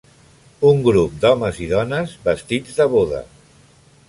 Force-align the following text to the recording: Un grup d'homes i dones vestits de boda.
Un 0.69 0.79
grup 0.87 1.19
d'homes 1.25 1.59
i 1.67 1.69
dones 1.75 2.17
vestits 2.27 2.81
de 2.81 2.89
boda. 2.97 3.23